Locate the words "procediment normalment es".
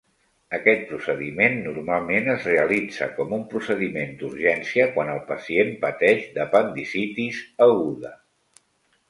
0.91-2.47